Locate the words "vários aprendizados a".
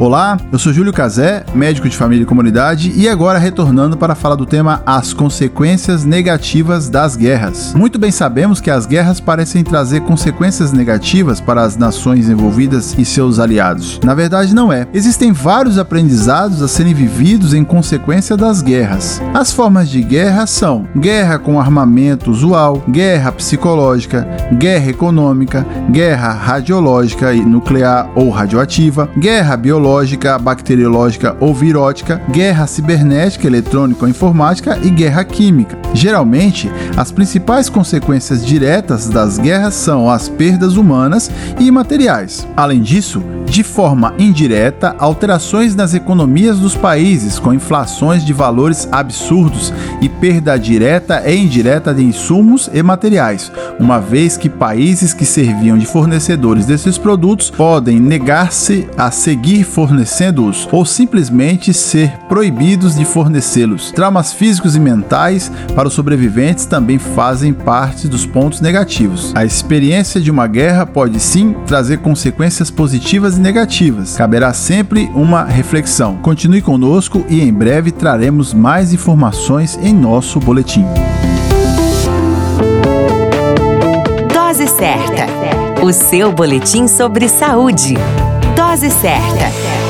15.32-16.68